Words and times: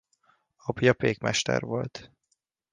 Apja 0.57 0.93
pékmester 0.93 1.61
volt. 1.65 2.11